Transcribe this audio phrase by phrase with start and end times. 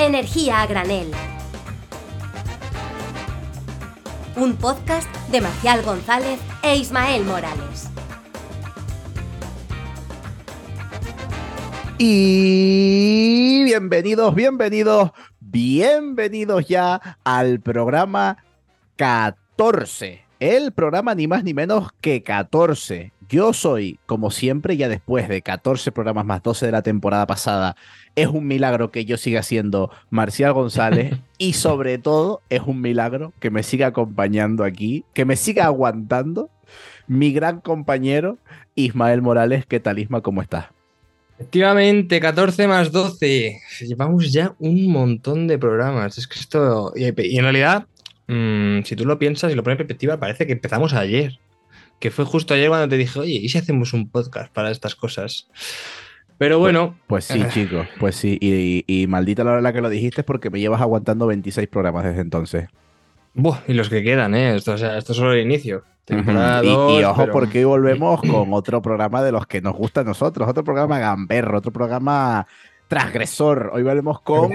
[0.00, 1.10] Energía a granel.
[4.34, 7.90] Un podcast de Marcial González e Ismael Morales.
[11.98, 18.38] Y bienvenidos, bienvenidos, bienvenidos ya al programa
[18.96, 20.24] 14.
[20.40, 23.12] El programa ni más ni menos que 14.
[23.30, 27.76] Yo soy, como siempre, ya después de 14 programas más 12 de la temporada pasada,
[28.16, 33.32] es un milagro que yo siga siendo Marcial González y sobre todo es un milagro
[33.38, 36.50] que me siga acompañando aquí, que me siga aguantando
[37.06, 38.38] mi gran compañero
[38.74, 39.64] Ismael Morales.
[39.64, 40.22] ¿Qué tal, Isma?
[40.22, 40.66] ¿Cómo estás?
[41.38, 43.60] Efectivamente, 14 más 12.
[43.82, 46.18] Llevamos ya un montón de programas.
[46.18, 46.92] Es que esto.
[46.96, 47.86] Y, en realidad,
[48.26, 51.38] mmm, si tú lo piensas y lo pones en perspectiva, parece que empezamos ayer.
[52.00, 54.96] Que fue justo ayer cuando te dije, oye, ¿y si hacemos un podcast para estas
[54.96, 55.48] cosas?
[56.38, 56.96] Pero bueno.
[57.06, 58.38] Pues, pues sí, chicos, pues sí.
[58.40, 61.68] Y, y, maldita la hora en la que lo dijiste porque me llevas aguantando 26
[61.68, 62.68] programas desde entonces.
[63.34, 64.56] Buah, y los que quedan, ¿eh?
[64.56, 65.84] Esto, o sea, esto es solo el inicio.
[66.08, 66.64] Uh -huh.
[66.64, 67.32] y, dos, y, ojo, pero...
[67.32, 70.98] porque hoy volvemos con otro programa de los que nos gusta a nosotros, otro programa
[70.98, 72.46] gamberro, otro programa
[72.88, 73.70] transgresor.
[73.72, 74.52] Hoy volvemos con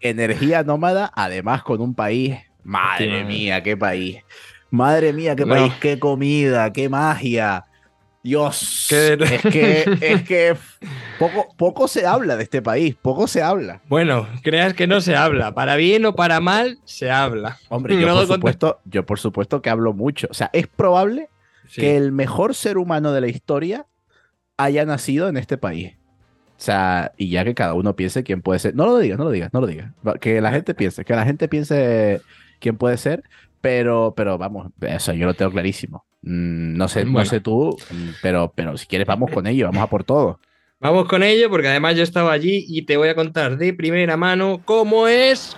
[0.00, 2.36] energía nómada, además con un país.
[2.62, 4.18] Madre sí, mía, qué país.
[4.70, 5.54] Madre mía, qué no.
[5.54, 7.66] país, qué comida, qué magia.
[8.22, 9.14] Dios, ¿Qué?
[9.14, 10.54] es que, es que
[11.18, 13.80] poco, poco se habla de este país, poco se habla.
[13.88, 17.58] Bueno, creas que no se habla, para bien o para mal se habla.
[17.70, 20.28] Hombre, yo, por supuesto, yo por supuesto que hablo mucho.
[20.30, 21.30] O sea, es probable
[21.66, 21.80] sí.
[21.80, 23.86] que el mejor ser humano de la historia
[24.58, 25.94] haya nacido en este país.
[26.60, 28.74] O sea, y ya que cada uno piense quién puede ser.
[28.74, 29.92] No lo digas, no lo digas, no lo digas.
[30.20, 32.20] Que la gente piense, que la gente piense
[32.58, 33.24] quién puede ser,
[33.60, 36.04] pero, pero vamos, eso yo lo tengo clarísimo.
[36.22, 37.20] Mm, no sé, bueno.
[37.20, 37.76] no sé tú,
[38.22, 40.40] pero, pero si quieres vamos con ello, vamos a por todo.
[40.80, 44.16] Vamos con ello, porque además yo estaba allí y te voy a contar de primera
[44.16, 45.54] mano cómo es.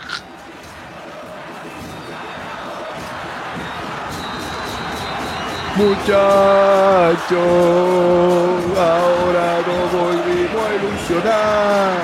[5.77, 7.39] Muchachos,
[8.77, 11.97] ahora nos volvimos a ilusionar.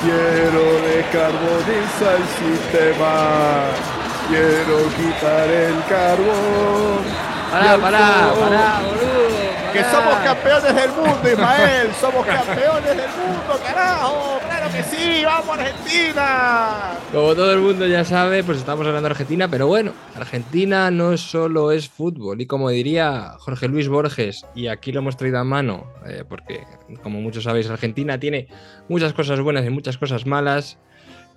[0.00, 2.26] Quiero descarbonizar el
[2.56, 3.99] sistema.
[4.30, 7.02] Quiero quitar el carbón.
[7.50, 9.50] Pará, pará, pará, boludo.
[9.72, 11.90] Que somos campeones del mundo, Ismael.
[12.00, 14.38] somos campeones del mundo, carajo.
[14.46, 16.92] Claro que sí, vamos Argentina.
[17.12, 21.16] Como todo el mundo ya sabe, pues estamos hablando de Argentina, pero bueno, Argentina no
[21.16, 22.40] solo es fútbol.
[22.40, 26.64] Y como diría Jorge Luis Borges, y aquí lo hemos traído a mano, eh, porque
[27.02, 28.46] como muchos sabéis, Argentina tiene
[28.88, 30.78] muchas cosas buenas y muchas cosas malas.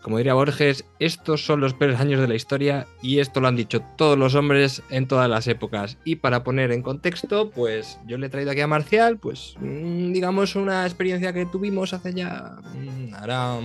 [0.03, 3.55] Como diría Borges, estos son los peores años de la historia y esto lo han
[3.55, 5.97] dicho todos los hombres en todas las épocas.
[6.03, 10.11] Y para poner en contexto, pues yo le he traído aquí a Marcial, pues mmm,
[10.11, 13.55] digamos una experiencia que tuvimos hace ya, mmm, ahora,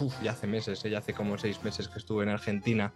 [0.00, 2.92] uf, ya hace meses, ya hace como seis meses que estuve en Argentina.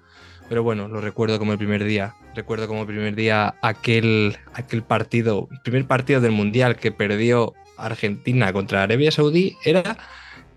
[0.48, 2.16] Pero bueno, lo recuerdo como el primer día.
[2.34, 8.52] Recuerdo como el primer día aquel, aquel partido, primer partido del Mundial que perdió Argentina
[8.52, 9.96] contra Arabia Saudí era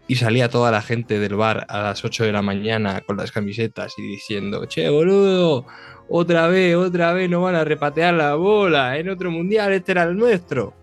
[0.08, 3.32] y salía toda la gente del bar a las 8 de la mañana con las
[3.32, 5.66] camisetas y diciendo, che, boludo,
[6.10, 10.04] otra vez, otra vez nos van a repatear la bola, en otro mundial este era
[10.04, 10.74] el nuestro.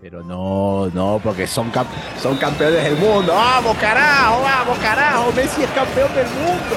[0.00, 1.88] Pero no, no, porque son, camp
[2.20, 3.32] son campeones del mundo.
[3.32, 4.42] ¡Vamos, carajo!
[4.42, 5.32] ¡Vamos, carajo!
[5.32, 6.76] Messi es campeón del mundo.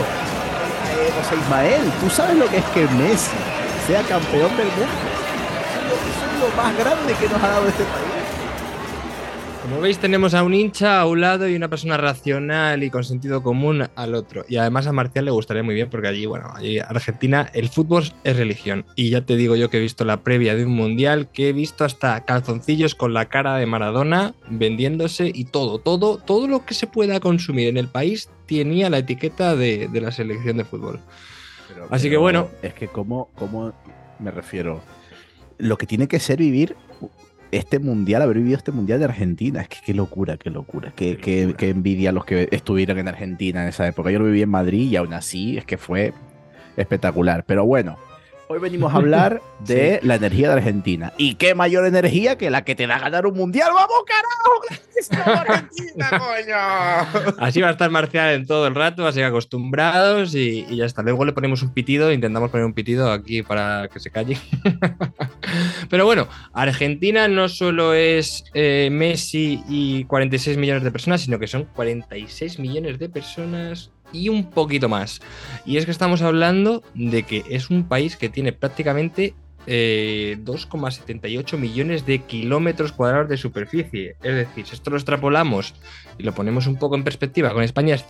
[0.96, 3.36] Eh, o sea, Ismael, ¿tú sabes lo que es que Messi
[3.86, 5.08] sea campeón del mundo?
[6.08, 8.17] Es lo más grande que nos ha dado este país.
[9.68, 13.04] Como veis, tenemos a un hincha a un lado y una persona racional y con
[13.04, 14.46] sentido común al otro.
[14.48, 18.06] Y además a Marcial le gustaría muy bien porque allí, bueno, allí Argentina el fútbol
[18.24, 18.86] es religión.
[18.96, 21.54] Y ya te digo yo que he visto la previa de un mundial, que he
[21.54, 26.74] visto hasta calzoncillos con la cara de Maradona vendiéndose y todo, todo, todo lo que
[26.74, 31.02] se pueda consumir en el país tenía la etiqueta de, de la selección de fútbol.
[31.68, 32.48] Pero, Así pero que bueno.
[32.62, 33.74] Es que cómo, cómo
[34.20, 34.82] me refiero.
[35.58, 36.78] Lo que tiene que ser vivir
[37.52, 39.62] este mundial, haber vivido este mundial de Argentina.
[39.62, 40.94] Es que qué locura, qué locura.
[40.96, 44.12] Qué, qué, qué, qué, envidia los que estuvieron en Argentina en esa época.
[44.12, 46.14] Yo lo viví en Madrid y aún así es que fue
[46.76, 47.44] espectacular.
[47.46, 47.98] Pero bueno,
[48.50, 50.08] hoy venimos a hablar de sí.
[50.08, 51.14] la energía de Argentina.
[51.18, 53.72] ¿Y qué mayor energía que la que te da ganar un mundial?
[53.74, 54.62] ¡Vamos, carajo!
[55.40, 57.36] Argentina, coño!
[57.40, 61.04] Así va a estar Marcial en todo el rato, así acostumbrados y, y, ya está.
[61.04, 64.38] Luego le ponemos un pitido, intentamos poner un pitido aquí para que se calle.
[65.90, 71.48] Pero bueno, Argentina no solo es eh, Messi y 46 millones de personas, sino que
[71.48, 75.20] son 46 millones de personas y un poquito más.
[75.66, 79.34] Y es que estamos hablando de que es un país que tiene prácticamente
[79.70, 84.16] eh, 2,78 millones de kilómetros cuadrados de superficie.
[84.24, 85.76] Es decir, si esto lo extrapolamos
[86.18, 88.08] y lo ponemos un poco en perspectiva, con España es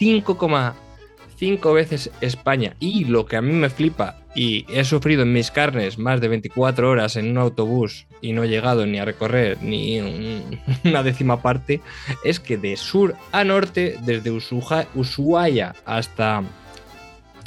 [1.39, 2.75] 5,5 veces España.
[2.79, 6.27] Y lo que a mí me flipa, y he sufrido en mis carnes más de
[6.27, 11.01] 24 horas en un autobús y no he llegado ni a recorrer ni un- una
[11.03, 11.81] décima parte,
[12.23, 16.43] es que de sur a norte, desde Ushuaia hasta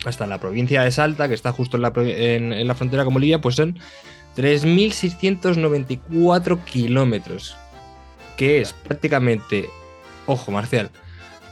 [0.07, 3.41] hasta la provincia de Salta, que está justo en la, en la frontera con Bolivia,
[3.43, 3.79] pues son
[4.37, 7.57] 3.694 kilómetros,
[8.37, 9.69] que es prácticamente,
[10.27, 10.91] ojo Marcial,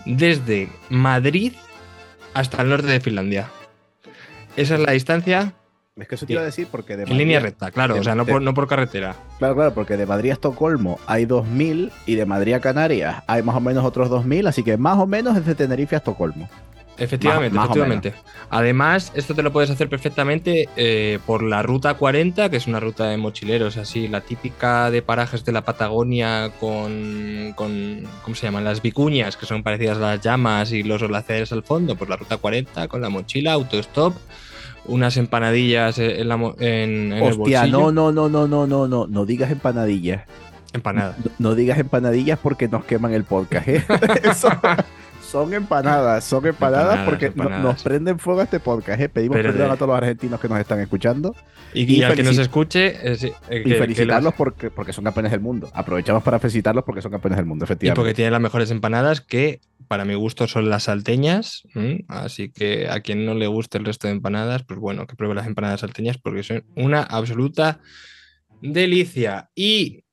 [0.07, 1.53] desde Madrid
[2.39, 3.49] hasta el norte de Finlandia.
[4.57, 5.53] Esa es la distancia
[5.97, 8.05] Es que eso te iba a decir porque de en línea recta, claro, de- o
[8.05, 9.17] sea, no por, no por carretera.
[9.39, 13.43] Claro, claro, porque de Madrid a Estocolmo hay 2.000 y de Madrid a Canarias hay
[13.43, 16.49] más o menos otros 2.000, así que más o menos es de Tenerife a Estocolmo.
[16.99, 18.15] Efectivamente, Más- más o efectivamente.
[18.51, 22.81] Además, esto te lo puedes hacer perfectamente eh, por la ruta 40, que es una
[22.81, 28.47] ruta de mochileros, así, la típica de parajes de la Patagonia con, con ¿cómo se
[28.47, 28.65] llaman?
[28.65, 31.95] Las vicuñas, que son parecidas a las llamas y los glaciares al fondo.
[31.97, 34.15] Pues la ruta 40 con la mochila, autostop,
[34.87, 37.93] unas empanadillas en, la en, en el Hostia, bolsillo.
[37.93, 40.25] no, no, no, no, no, no, no, no digas empanadillas.
[40.73, 41.17] Empanadas.
[41.25, 43.85] No, no digas empanadillas porque nos queman el podcast, ¿eh?
[44.25, 44.51] Eso-
[45.29, 49.09] son empanadas, son empanadas, Empanadas, porque no- nos prenden fuego a este podcast, ¿eh?
[49.09, 51.35] Pedimos Pero perdón a todos los argentinos que nos están escuchando
[51.75, 54.71] Y, Y y al que nos escuche, eh, eh, y que- que felicitarlos los- porque,
[54.71, 55.71] porque son campeones del mundo.
[55.75, 58.01] Aprovechamos para felicitarlos porque son campeones del mundo, Y efectivamente.
[58.01, 61.65] porque tiene las mejores empanadas que para mi gusto son las salteñas.
[62.09, 65.35] Así que a quien no le guste el resto de empanadas, pues bueno, que pruebe
[65.35, 67.81] las empanadas salteñas porque son una absoluta
[68.63, 69.51] delicia.
[69.55, 70.05] Y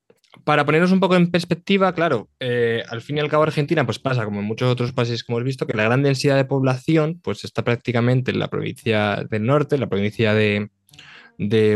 [0.43, 3.99] para ponernos un poco en perspectiva, claro, eh, al fin y al cabo Argentina pues
[3.99, 7.19] pasa como en muchos otros países que hemos visto, que la gran densidad de población
[7.23, 10.69] pues está prácticamente en la provincia del norte, en la provincia de,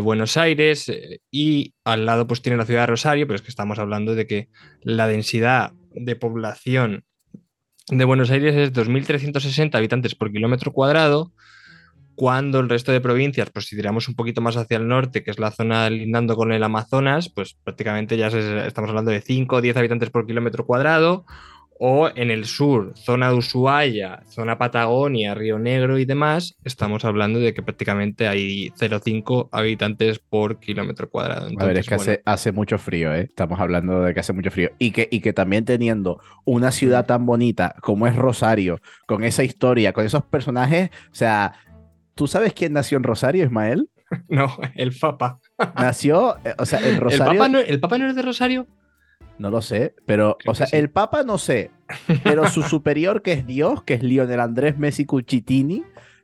[0.02, 3.50] Buenos Aires eh, y al lado pues tiene la ciudad de Rosario, pero es que
[3.50, 4.50] estamos hablando de que
[4.82, 7.04] la densidad de población
[7.90, 11.34] de Buenos Aires es 2.360 habitantes por kilómetro cuadrado,
[12.20, 15.32] cuando el resto de provincias, pues si tiramos un poquito más hacia el norte, que
[15.32, 19.56] es la zona lindando con el Amazonas, pues prácticamente ya se- estamos hablando de 5
[19.56, 21.24] o 10 habitantes por kilómetro cuadrado,
[21.80, 27.40] o en el sur, zona de Ushuaia, zona Patagonia, Río Negro y demás, estamos hablando
[27.40, 31.46] de que prácticamente hay 0,5 habitantes por kilómetro cuadrado.
[31.46, 33.22] A ver, Entonces, es que bueno, hace, hace mucho frío, ¿eh?
[33.22, 34.72] Estamos hablando de que hace mucho frío.
[34.78, 39.46] Y que, y que también teniendo una ciudad tan bonita como es Rosario, con esa
[39.46, 41.54] historia, con esos personajes, o sea,
[42.20, 43.90] ¿tú sabes quién nació en Rosario, Ismael?
[44.28, 45.40] No, el Papa.
[45.76, 48.68] Nació, eh, o sea, en ¿El Rosario, Papa, no, ¿El Papa no es de Rosario?
[49.38, 50.76] no lo sé, pero, Creo o sea, sí.
[50.76, 51.72] el Papa no sé,
[52.26, 55.84] pero su superior, que es Dios, que es Lionel Andrés Messi Cuchitini,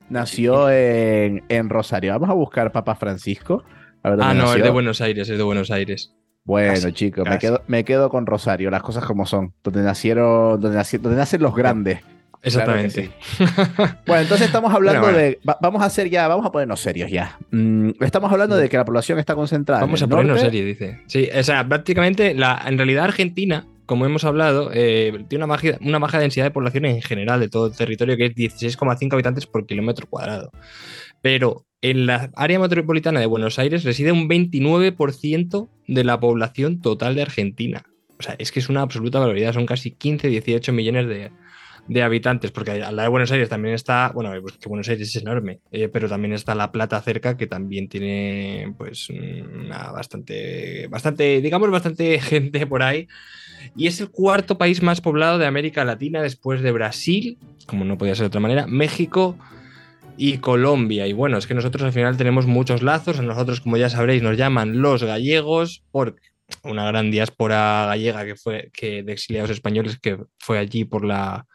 [0.09, 2.11] nació en, en Rosario.
[2.11, 3.63] Vamos a buscar Papa Francisco.
[4.03, 6.13] a ver Ah, no, es de Buenos Aires, es de Buenos Aires.
[6.43, 10.77] Bueno, chicos, me quedo, me quedo con Rosario, las cosas como son, donde nacieron, donde,
[10.77, 12.01] naci- donde nacen los grandes.
[12.45, 13.11] Exactamente.
[14.05, 15.29] Bueno, entonces estamos hablando Bueno, bueno.
[15.31, 17.37] de, va- vamos a hacer ya, vamos a ponernos serios ya.
[17.51, 19.81] Mm, estamos hablando de que la población está concentrada.
[19.81, 20.45] en Vamos a el ponernos norte.
[20.45, 21.01] serie, dice.
[21.07, 25.69] Sí, o sea, prácticamente, la, en realidad Argentina, como hemos hablado, eh, tiene una baja,
[25.81, 29.45] una baja densidad de población en general de todo el territorio, que es 16,5 habitantes
[29.45, 30.51] por kilómetro cuadrado.
[31.21, 37.15] Pero en la área metropolitana de Buenos Aires reside un 29% de la población total
[37.15, 37.83] de Argentina.
[38.17, 41.31] O sea, es que es una absoluta barbaridad, son casi 15, 18 millones de,
[41.87, 45.07] de habitantes, porque al lado de Buenos Aires también está, bueno, pues que Buenos Aires
[45.07, 50.87] es enorme, eh, pero también está La Plata cerca, que también tiene, pues, una bastante,
[50.87, 53.07] bastante, digamos, bastante gente por ahí.
[53.75, 57.37] Y es el cuarto país más poblado de América Latina después de Brasil,
[57.67, 59.37] como no podía ser de otra manera, México
[60.17, 61.07] y Colombia.
[61.07, 63.21] Y bueno, es que nosotros al final tenemos muchos lazos.
[63.21, 66.15] Nosotros, como ya sabréis, nos llaman los gallegos por
[66.63, 71.47] una gran diáspora gallega que fue que de exiliados españoles que fue allí por la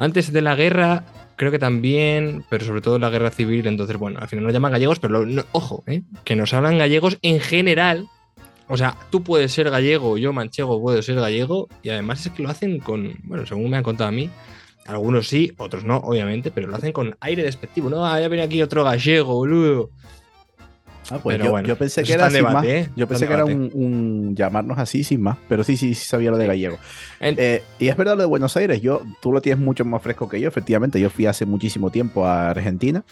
[0.00, 1.04] antes de la guerra,
[1.36, 3.66] creo que también, pero sobre todo la guerra civil.
[3.66, 6.02] Entonces, bueno, al final nos llaman gallegos, pero lo- ojo, ¿eh?
[6.24, 8.08] que nos hablan gallegos en general.
[8.68, 12.42] O sea, tú puedes ser gallego, yo manchego puedo ser gallego, y además es que
[12.42, 14.30] lo hacen con, bueno, según me han contado a mí,
[14.86, 17.90] algunos sí, otros no, obviamente, pero lo hacen con aire despectivo.
[17.90, 19.90] No, ah, ya viene aquí otro gallego, boludo.
[21.10, 22.64] Ah, pues Pero yo, bueno, yo pensé que era sin debate, más.
[22.64, 22.90] ¿eh?
[22.96, 26.06] Yo pensé en que era un, un llamarnos así sin más, pero sí, sí, sí
[26.06, 26.78] sabía lo de gallego.
[27.20, 30.28] Eh, y es verdad lo de Buenos Aires, yo, tú lo tienes mucho más fresco
[30.28, 31.00] que yo, efectivamente.
[31.00, 33.04] Yo fui hace muchísimo tiempo a Argentina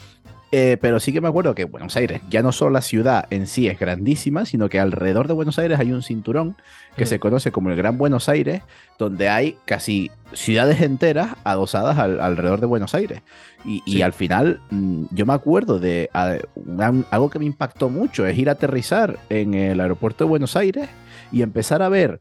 [0.51, 3.47] Eh, pero sí que me acuerdo que Buenos Aires, ya no solo la ciudad en
[3.47, 6.57] sí es grandísima, sino que alrededor de Buenos Aires hay un cinturón
[6.97, 7.09] que Mm.
[7.09, 8.63] se conoce como el Gran Buenos Aires,
[8.99, 13.21] donde hay casi ciudades enteras adosadas al- alrededor de Buenos Aires.
[13.65, 17.91] Y, y al final, mm, yo me acuerdo de a- una- algo que me impactó
[17.91, 20.89] mucho, es ir a aterrizar en el aeropuerto de Buenos Aires
[21.31, 22.21] y empezar a ver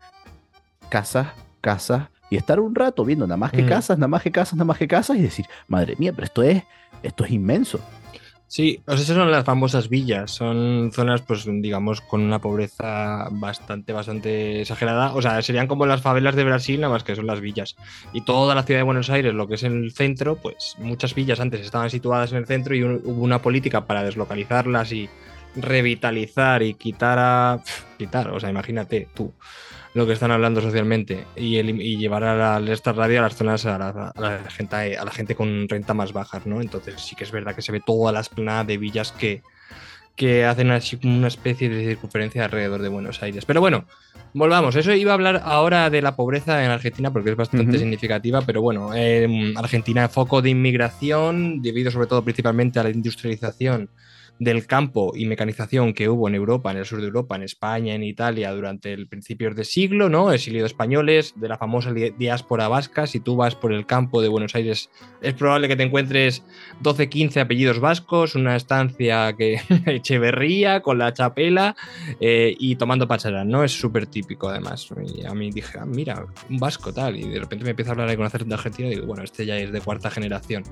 [0.90, 1.28] casas,
[1.62, 3.68] casas, y estar un rato viendo nada más que Mm.
[3.70, 6.44] casas, nada más que casas, nada más que casas, y decir, madre mía, pero esto
[6.44, 6.62] es,
[7.04, 7.80] esto es inmenso.
[8.50, 10.32] Sí, esas son las famosas villas.
[10.32, 15.14] Son zonas, pues, digamos, con una pobreza bastante, bastante exagerada.
[15.16, 17.76] O sea, serían como las favelas de Brasil, nada más que son las villas.
[18.14, 21.42] Y toda la ciudad de Buenos Aires, lo que es el centro, pues muchas villas
[21.42, 25.10] antes estaban situadas en el centro y hubo una política para deslocalizarlas y
[25.58, 27.62] revitalizar y quitar a.
[27.98, 29.34] quitar, o sea, imagínate tú
[29.98, 33.66] lo que están hablando socialmente y, y llevar a la, esta radio a las zonas
[33.66, 36.62] a la, a la gente, a la gente con renta más bajas, ¿no?
[36.62, 39.42] Entonces sí que es verdad que se ve toda la esplanada de villas que,
[40.16, 43.44] que hacen así como una especie de circunferencia alrededor de Buenos Aires.
[43.46, 43.86] Pero bueno,
[44.34, 44.76] volvamos.
[44.76, 48.62] Eso iba a hablar ahora de la pobreza en Argentina porque es bastante significativa, pero
[48.62, 53.90] bueno, eh, Argentina foco de inmigración debido sobre todo principalmente a la industrialización
[54.40, 57.96] del campo y mecanización que hubo en Europa, en el sur de Europa, en España,
[57.96, 60.32] en Italia durante el principios de siglo, ¿no?
[60.32, 63.08] Exilio de españoles, de la famosa diáspora vasca.
[63.08, 64.90] Si tú vas por el campo de Buenos Aires,
[65.22, 66.44] es probable que te encuentres
[66.82, 71.76] 12, 15 apellidos vascos, una estancia que Echeverría con la chapela
[72.20, 73.64] eh, y tomando pacharán, ¿no?
[73.64, 74.88] Es súper típico además.
[75.16, 77.94] Y a mí dije, ah, mira, un vasco tal, y de repente me empieza a
[77.94, 80.64] hablar ahí con acento de Argentina y digo, bueno, este ya es de cuarta generación.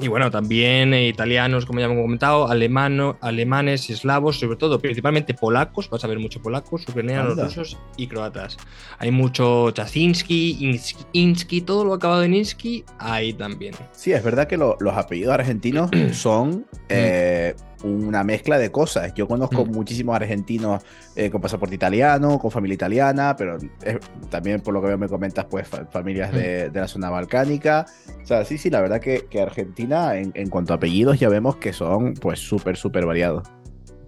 [0.00, 5.32] Y bueno, también eh, italianos, como ya hemos comentado, alemano, alemanes, eslavos, sobre todo, principalmente
[5.34, 7.44] polacos, vas a ver mucho polacos, ucranianos, Anda.
[7.44, 8.56] rusos y croatas.
[8.98, 13.74] Hay mucho Chasinski, Ins- Insky, todo lo acabado en Insky, ahí también.
[13.92, 17.54] Sí, es verdad que lo- los apellidos argentinos son eh,
[17.84, 19.12] una mezcla de cosas.
[19.14, 19.70] Yo conozco Mm.
[19.70, 20.82] muchísimos argentinos
[21.14, 23.98] eh, con pasaporte italiano, con familia italiana, pero eh,
[24.30, 27.86] también por lo que veo me comentas, pues fa- familias de, de la zona balcánica.
[28.22, 31.28] O sea, sí, sí, la verdad que, que Argentina, en, en cuanto a apellidos, ya
[31.28, 33.48] vemos que son pues súper, súper variados.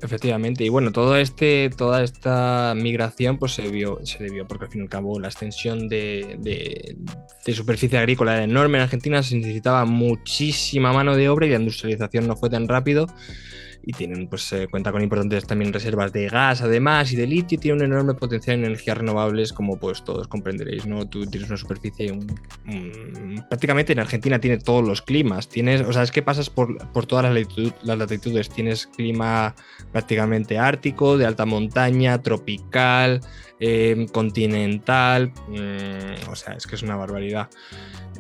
[0.00, 4.70] Efectivamente, y bueno, todo este, toda esta migración pues se vio, se debió, porque al
[4.70, 6.96] fin y al cabo la extensión de, de-
[7.44, 11.56] de superficie agrícola era enorme en Argentina, se necesitaba muchísima mano de obra y la
[11.56, 13.08] industrialización no fue tan rápido.
[13.82, 17.56] Y tienen, pues, eh, cuenta con importantes también reservas de gas, además, y de litio,
[17.56, 21.08] y tiene un enorme potencial en energías renovables, como pues todos comprenderéis, ¿no?
[21.08, 22.26] Tú tienes una superficie, un-
[23.48, 27.06] prácticamente en Argentina tiene todos los climas, tienes, o sea, es que pasas por, por
[27.06, 29.54] todas latitud- las latitudes, tienes clima
[29.92, 33.20] prácticamente ártico, de alta montaña, tropical,
[33.60, 37.48] eh, continental, mm, o sea, es que es una barbaridad.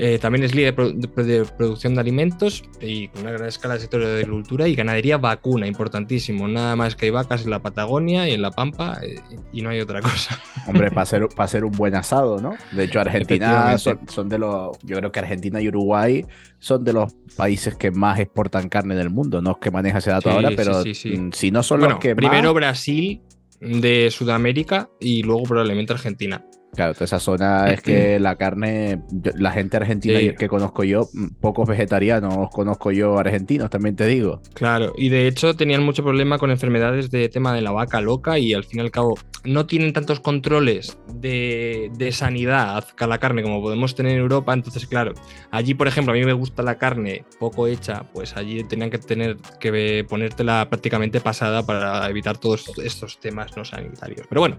[0.00, 3.74] Eh, también es líder de, produ- de- producción de alimentos y con una gran escala
[3.74, 6.46] de sector de agricultura y ganadería vacuna, importantísimo.
[6.46, 9.16] Nada más que hay vacas en la Patagonia y en la Pampa eh,
[9.52, 10.40] y no hay otra cosa.
[10.68, 12.54] Hombre, para hacer, para hacer un buen asado, ¿no?
[12.70, 14.78] De hecho, Argentina son, son de los.
[14.84, 16.24] Yo creo que Argentina y Uruguay
[16.60, 19.42] son de los países que más exportan carne del mundo.
[19.42, 21.10] No es que maneja ese dato Sí, ahora, pero sí, sí.
[21.16, 22.54] mm, si no son bueno, los que primero más.
[22.54, 23.20] Brasil
[23.60, 26.44] de Sudamérica y luego probablemente Argentina.
[26.78, 30.32] Claro, toda esa zona es que la carne, yo- la gente argentina Sí.
[30.38, 31.08] que conozco yo,
[31.40, 34.40] pocos vegetarianos conozco yo argentinos, también te digo.
[34.54, 38.38] Claro, y de hecho tenían mucho problema con enfermedades de tema de la vaca loca
[38.38, 43.18] y al fin y al cabo no tienen tantos controles de, de sanidad a la
[43.18, 44.52] carne como podemos tener en Europa.
[44.54, 45.14] Entonces, claro,
[45.50, 48.98] allí, por ejemplo, a mí me gusta la carne poco hecha, pues allí tenían que
[48.98, 54.28] tener que ponértela prácticamente pasada para evitar todos estos temas no sanitarios.
[54.28, 54.56] Pero bueno,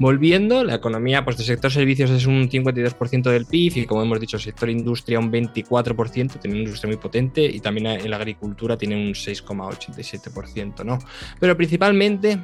[0.00, 4.20] volviendo, la economía pues, del sector servicios es un 52% del PIB y como hemos
[4.20, 8.16] dicho, el sector industria un 24%, tiene una industria muy potente y también en la
[8.16, 10.98] agricultura tiene un 6,87%, ¿no?
[11.38, 12.38] Pero principalmente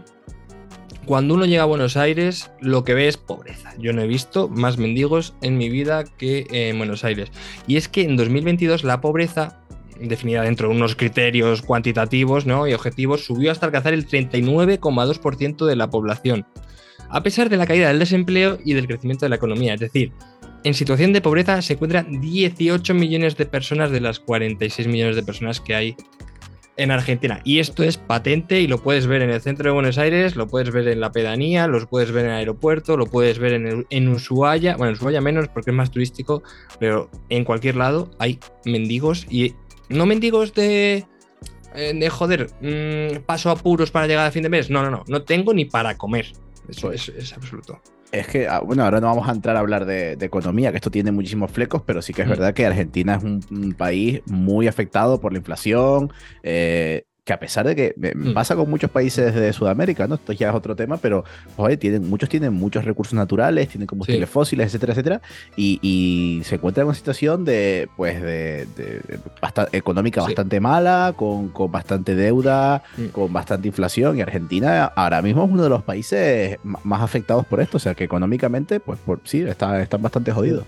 [1.06, 3.72] cuando uno llega a Buenos Aires, lo que ve es pobreza.
[3.78, 7.32] Yo no he visto más mendigos en mi vida que en Buenos Aires.
[7.66, 9.62] Y es que en 2022 la pobreza,
[9.98, 12.68] definida dentro de unos criterios cuantitativos ¿no?
[12.68, 16.46] y objetivos, subió hasta alcanzar el 39,2% de la población.
[17.10, 19.74] A pesar de la caída del desempleo y del crecimiento de la economía.
[19.74, 20.12] Es decir,
[20.64, 25.22] en situación de pobreza se encuentran 18 millones de personas de las 46 millones de
[25.22, 25.96] personas que hay
[26.76, 27.40] en Argentina.
[27.44, 30.46] Y esto es patente y lo puedes ver en el centro de Buenos Aires, lo
[30.46, 33.66] puedes ver en la pedanía, lo puedes ver en el aeropuerto, lo puedes ver en,
[33.66, 34.76] el- en Ushuaia.
[34.76, 36.42] Bueno, en Ushuaia menos porque es más turístico,
[36.78, 39.54] pero en cualquier lado hay mendigos y
[39.88, 41.04] no mendigos de.
[41.74, 44.70] eh, De joder, mm, paso apuros para llegar a fin de mes.
[44.70, 45.04] No, no, no.
[45.08, 46.32] No tengo ni para comer.
[46.68, 47.80] Eso es, es absoluto.
[48.10, 50.76] Es que, ah, bueno, ahora no vamos a entrar a hablar de, de economía, que
[50.78, 52.30] esto tiene muchísimos flecos, pero sí que es Mm.
[52.30, 56.10] verdad que Argentina es un, un país muy afectado por la inflación,
[56.42, 58.32] eh, que a pesar de que me Mm.
[58.32, 60.14] pasa con muchos países de Sudamérica, ¿no?
[60.14, 61.24] Esto ya es otro tema, pero
[61.56, 64.32] oye, tienen, muchos tienen muchos recursos naturales, tienen combustibles Sí.
[64.32, 65.20] fósiles, etcétera, etcétera,
[65.54, 70.28] y, y se encuentran en una situación de, pues, de, de- de basta- económica Sí.
[70.28, 73.04] bastante mala, con, con bastante deuda, Mm.
[73.08, 77.60] con bastante inflación, y Argentina ahora mismo es uno de los países más afectados por
[77.60, 80.64] esto, o sea que económicamente, pues por, sí, está, están bastante jodidos.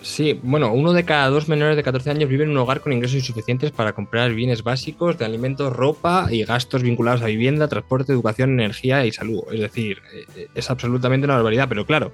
[0.00, 2.92] Sí, bueno, uno de cada dos menores de 14 años vive en un hogar con
[2.92, 8.12] ingresos insuficientes para comprar bienes básicos de alimentos, ropa y gastos vinculados a vivienda, transporte,
[8.12, 9.42] educación, energía y salud.
[9.52, 9.98] Es decir,
[10.36, 12.12] eh, es absolutamente una barbaridad, pero claro,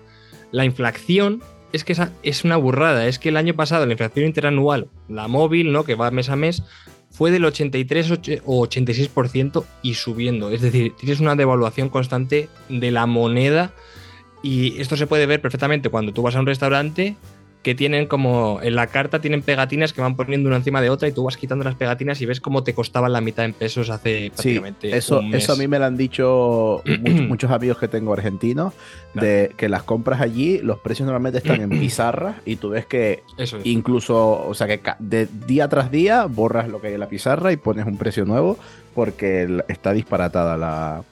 [0.51, 3.07] la inflación es que es una burrada.
[3.07, 5.85] Es que el año pasado la inflación interanual, la móvil, ¿no?
[5.85, 6.63] que va mes a mes,
[7.11, 10.51] fue del 83 och- o 86% y subiendo.
[10.51, 13.73] Es decir, tienes una devaluación constante de la moneda
[14.43, 17.17] y esto se puede ver perfectamente cuando tú vas a un restaurante
[17.65, 21.09] que tienen como en la carta tienen pegatinas que van poniendo una encima de otra
[21.09, 23.91] y tú vas quitando las pegatinas y ves cómo te costaban la mitad en pesos
[23.91, 24.31] hace Sí,
[24.61, 25.43] prácticamente eso, un mes.
[25.43, 28.75] eso a mí me lo han dicho muchos, muchos amigos que tengo argentinos,
[29.15, 33.23] de que las compras allí, los precios normalmente están en pizarra y tú ves que
[33.39, 33.67] Eso es.
[33.67, 37.51] incluso, o sea, que de día tras día borras lo que hay en la pizarra
[37.51, 38.59] y pones un precio nuevo
[38.95, 41.03] porque está disparatada la,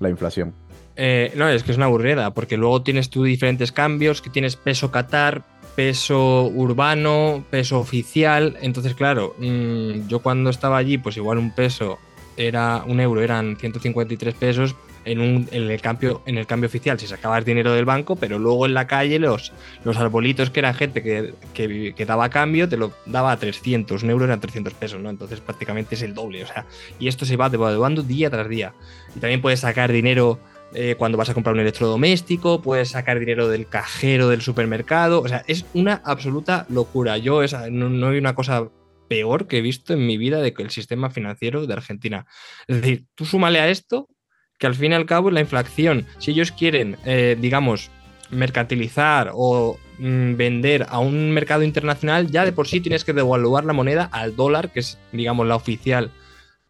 [0.00, 0.52] la inflación.
[0.96, 4.54] Eh, no, es que es una aburrida, porque luego tienes tú diferentes cambios, que tienes
[4.54, 5.42] peso Qatar,
[5.74, 8.56] peso urbano, peso oficial.
[8.60, 11.98] Entonces, claro, mm, yo cuando estaba allí, pues igual un peso
[12.36, 17.44] era un euro, eran 153 pesos en, el, cambio, en el cambio oficial si sacabas
[17.44, 19.52] dinero del banco, pero luego en la calle los,
[19.84, 24.02] los arbolitos que eran gente que, que, que daba cambio te lo daba a 300,
[24.02, 25.10] un euro eran 300 pesos, ¿no?
[25.10, 26.66] Entonces prácticamente es el doble, o sea,
[26.98, 28.72] y esto se va devaluando día tras día.
[29.14, 30.38] Y también puedes sacar dinero
[30.74, 35.28] eh, cuando vas a comprar un electrodoméstico, puedes sacar dinero del cajero del supermercado, o
[35.28, 37.16] sea, es una absoluta locura.
[37.16, 38.68] Yo esa, no, no hay una cosa
[39.08, 42.26] peor que he visto en mi vida de que el sistema financiero de Argentina.
[42.66, 44.08] Es decir, tú súmale a esto
[44.58, 47.90] que al fin y al cabo la inflación, si ellos quieren, eh, digamos,
[48.30, 53.64] mercantilizar o mm, vender a un mercado internacional, ya de por sí tienes que devaluar
[53.64, 56.10] la moneda al dólar, que es, digamos, la oficial.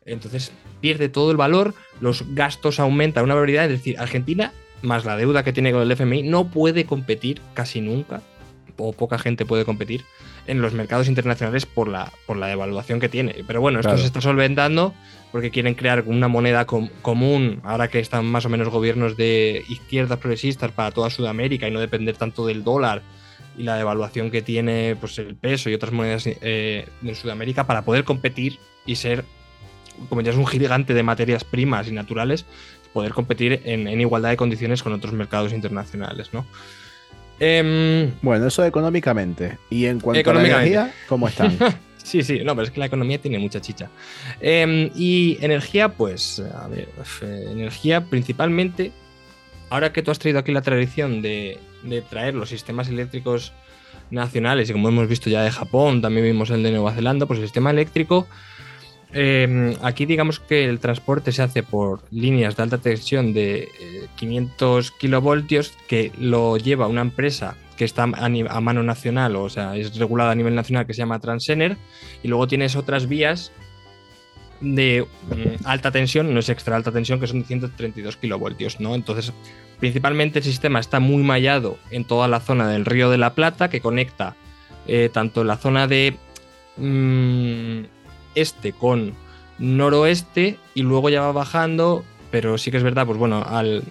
[0.05, 0.53] Entonces
[0.85, 1.73] pierde todo el valor,
[2.03, 5.91] los gastos aumentan una barbaridad, es decir, Argentina, más la deuda que tiene con el
[5.91, 8.21] FMI, no puede competir casi nunca,
[8.77, 10.05] o poca gente puede competir
[10.47, 13.35] en los mercados internacionales por la, por la devaluación que tiene.
[13.47, 14.01] Pero bueno, esto Claro.
[14.03, 14.93] se está solventando
[15.33, 19.65] porque quieren crear una moneda com- común, ahora que están más o menos gobiernos de
[19.71, 23.01] izquierdas progresistas para toda Sudamérica y no depender tanto del dólar
[23.57, 27.87] y la devaluación que tiene pues, el peso y otras monedas eh, en Sudamérica para
[27.87, 29.25] poder competir y ser,
[30.09, 32.45] como ya es un gigante de materias primas y naturales,
[32.93, 36.47] poder competir en, en igualdad de condiciones con otros mercados internacionales, ¿no?
[37.41, 39.59] Em, Bueno, eso económicamente.
[39.71, 41.59] Y en cuanto a la energía, ¿cómo están?
[42.05, 43.89] Sí, sí, no, pero es que la economía tiene mucha chicha.
[44.39, 46.87] Eh, y energía, pues, a ver,
[47.23, 48.93] eh, energía principalmente,
[49.71, 53.55] ahora que tú has traído aquí la tradición de, de traer los sistemas eléctricos
[54.11, 57.39] nacionales, y como hemos visto ya de Japón, también vimos el de Nueva Zelanda, pues
[57.39, 58.29] el sistema eléctrico,
[59.15, 64.09] eh, aquí digamos que el transporte se hace por líneas de alta tensión de eh,
[64.17, 69.97] 500 kilovoltios que lo lleva una empresa que está a mano nacional, o sea, es
[69.99, 71.77] regulada a nivel nacional que se llama Transener,
[72.23, 73.53] y luego tienes otras vías
[74.61, 78.95] de mm, alta tensión, no es extra alta tensión, que son de 132 kilovoltios, ¿no?
[78.95, 79.33] Entonces,
[79.81, 83.69] principalmente el sistema está muy mallado en toda la zona del Río de la Plata,
[83.69, 84.37] que conecta
[84.87, 86.17] eh, tanto la zona de
[86.77, 87.85] mm,
[88.35, 89.15] este con
[89.59, 93.83] noroeste y luego ya va bajando, pero sí que es verdad, pues bueno, al,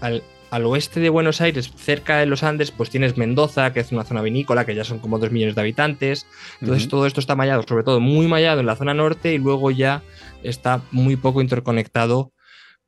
[0.00, 3.92] al, al oeste de Buenos Aires, cerca de los Andes, pues tienes Mendoza, que es
[3.92, 6.26] una zona vinícola, que ya son como 2 millones de habitantes.
[6.60, 9.70] Entonces todo esto está mallado, sobre todo muy mallado en la zona norte y luego
[9.70, 10.02] ya
[10.42, 12.32] está muy poco interconectado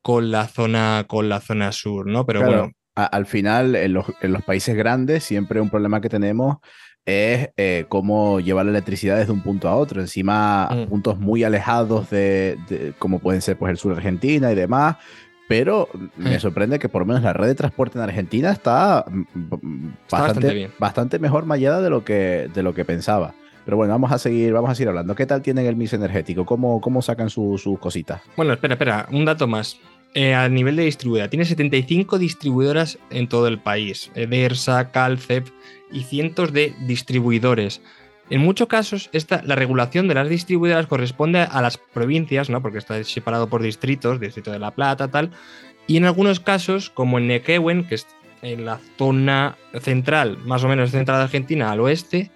[0.03, 2.25] con la zona, con la zona sur, ¿no?
[2.25, 6.01] Pero Claro, bueno, a- al final, en los, en los países grandes, siempre un problema
[6.01, 6.57] que tenemos
[7.11, 10.01] es eh, cómo llevar la electricidad desde un punto a otro.
[10.03, 10.87] Encima, a Mm.
[10.89, 14.97] puntos muy alejados de, de- como pueden ser pues, el sur de Argentina y demás.
[15.49, 16.41] Pero me Mm.
[16.41, 19.21] sorprende que por lo menos la red de transporte en Argentina está, mm,
[19.63, 23.33] mm, Está bastante bastante mejor mallada de lo que, de lo que pensaba.
[23.65, 25.15] Pero bueno, vamos a seguir, vamos a seguir hablando.
[25.15, 26.45] ¿Qué tal tienen el mix energético?
[26.45, 28.21] ¿Cómo, cómo sacan su- sus cositas?
[28.37, 29.79] Bueno, espera, espera, un dato más.
[30.15, 34.11] Eh, a nivel de distribuidora, tiene 75 distribuidoras en todo el país.
[34.15, 35.49] Edersa, Calcep
[35.93, 37.83] y cientos de distribuidores.
[38.31, 42.61] En muchos casos, esta, la regulación de las distribuidoras corresponde a las provincias, ¿no?
[42.61, 45.31] Porque está separado por distritos, distrito de La Plata, tal.
[45.87, 48.07] Y en algunos casos, como en Nequehuen, que es
[48.43, 52.31] en la zona central, más o menos central de Argentina, al oeste,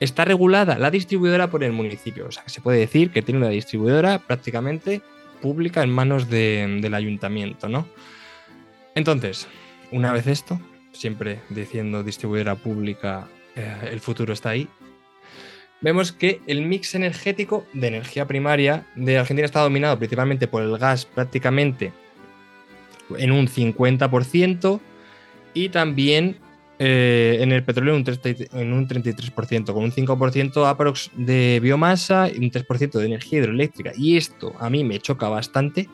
[0.00, 2.26] está regulada la distribuidora por el municipio.
[2.28, 5.02] O sea, que se puede decir que tiene una distribuidora prácticamente
[5.40, 7.86] pública en manos de- del ayuntamiento, ¿no?
[8.94, 9.46] Entonces,
[9.92, 10.60] una vez esto,
[10.92, 14.68] siempre diciendo distribuidora pública, eh, el futuro está ahí,
[15.80, 20.76] vemos que el mix energético de energía primaria de Argentina está dominado principalmente por el
[20.78, 21.92] gas prácticamente
[23.18, 24.80] en un 50%
[25.54, 26.38] y también
[26.78, 31.58] eh, en el petróleo en un, 30 en un 33%, con un 5% aprox de
[31.62, 33.92] biomasa y un 3% de energía hidroeléctrica.
[33.96, 35.88] Y esto a mí me choca bastante.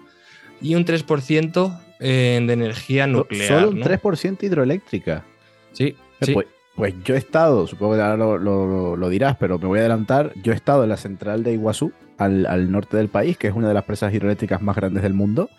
[0.60, 3.48] Y un 3% eh, de energía nuclear.
[3.48, 3.86] Solo un ¿no?
[3.86, 5.24] 3% hidroeléctrica.
[5.72, 6.32] Sí, sí.
[6.34, 9.78] Pues, pues yo he estado, supongo que ahora lo, lo- lo dirás, pero me voy
[9.78, 10.32] a adelantar.
[10.42, 13.54] Yo he estado en la central de Iguazú, al, al norte del país, que es
[13.54, 15.50] una de las presas hidroeléctricas más grandes del mundo.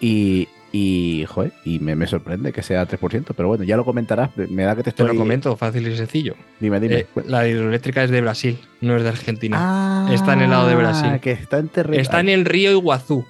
[0.00, 4.30] Y, y, joder, y me, me sorprende que sea 3%, pero bueno, ya lo comentarás.
[4.36, 5.08] Me da que te Te estoy.
[5.08, 6.36] lo comento, fácil y sencillo.
[6.60, 6.94] Dime, dime.
[6.96, 9.56] Eh, la hidroeléctrica es de Brasil, no es de Argentina.
[9.60, 11.18] Ah, está en el lado de Brasil.
[11.20, 12.00] Que está en terreno.
[12.00, 13.24] Está en el río Iguazú.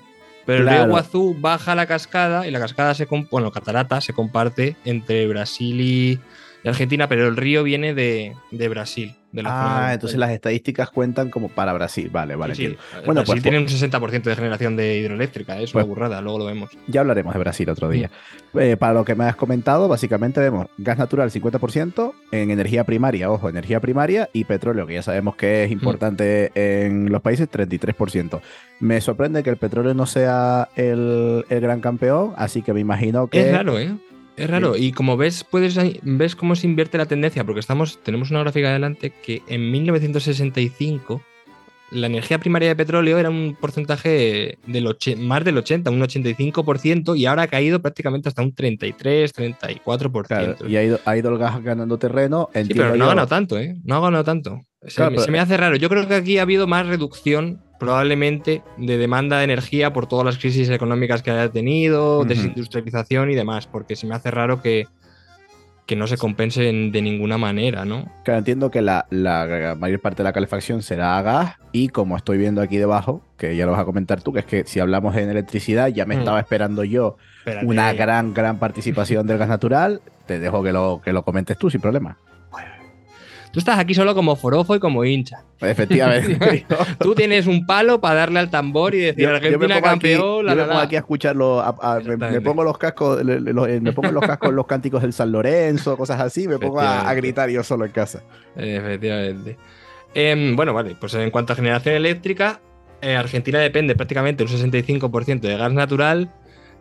[0.44, 4.76] Pero el río Iguazú baja la cascada y la cascada se bueno, catarata se comparte
[4.85, 6.18] entre Brasil y,
[6.64, 9.14] y Argentina, pero el río viene de, de Brasil.
[9.33, 12.11] De la zona Ah, entonces las estadísticas cuentan como para Brasil.
[12.12, 12.55] Vale, vale.
[12.57, 12.77] Sí, sí.
[13.07, 16.40] Bueno, Brasil pues- tiene un 60% de generación de hidroeléctrica, es una Pues- burrada, luego
[16.40, 16.71] lo vemos.
[16.88, 18.11] Ya hablaremos de Brasil otro día.
[18.59, 23.31] Eh, para lo que me has comentado, básicamente vemos gas natural 50% en energía primaria,
[23.31, 28.40] ojo, energía primaria y petróleo, que ya sabemos que es importante en los países, 33%.
[28.81, 33.29] Me sorprende que el petróleo no sea el, el gran campeón, así que me imagino
[33.29, 33.51] que...
[33.51, 33.95] Es raro, ¿eh?
[34.37, 34.77] Es raro.
[34.77, 38.69] Y como ves, puedes ves cómo se invierte la tendencia, porque estamos, tenemos una gráfica
[38.69, 41.23] adelante que en 1965
[41.93, 47.27] la energía primaria de petróleo era un porcentaje del más del 80, un 85%, y
[47.27, 50.27] ahora ha caído prácticamente hasta un 33, 34%.
[50.27, 52.49] Claro, y ha ido, ha ido el gas ganando terreno.
[52.53, 53.77] Sí, entiendo pero no ha ganado tanto, ¿eh?
[53.83, 54.61] No ha ganado tanto.
[54.87, 55.77] Se, Claro, me, pero- se me hace raro.
[55.77, 60.25] Yo creo que aquí ha habido más reducción, probablemente, de demanda de energía por todas
[60.25, 64.87] las crisis económicas que haya tenido, desindustrialización y demás, porque se me hace raro que,
[65.87, 68.05] que no se compensen de ninguna manera, ¿no?
[68.25, 72.16] Claro, entiendo que la, la mayor parte de la calefacción será a gas y como
[72.16, 74.79] estoy viendo aquí debajo, que ya lo vas a comentar tú, que es que si
[74.79, 76.19] hablamos en electricidad, ya me Mm.
[76.21, 77.66] estaba esperando yo Espérate.
[77.66, 81.71] una gran, gran participación del gas natural, te dejo que lo, que lo comentes tú
[81.71, 82.16] sin problema.
[83.52, 85.42] Tú estás aquí solo como forofo y como hincha.
[85.60, 86.64] Efectivamente.
[87.00, 89.82] Tú tienes un palo para darle al tambor y decir Yo- yo me Argentina aquí-
[89.84, 90.82] campeón, la, yo me pongo la".
[90.84, 94.24] aquí a escucharlo, a- a- me- pongo los cascos, le- los- eh, me pongo los
[94.24, 97.90] cascos, los cánticos del San Lorenzo, cosas así, me pongo a, gritar yo solo en
[97.92, 98.22] casa.
[98.56, 99.56] Efectivamente.
[100.14, 102.60] Em, bueno, vale, pues en cuanto a generación eléctrica,
[103.02, 106.30] eh, Argentina depende prácticamente un 65% de gas natural,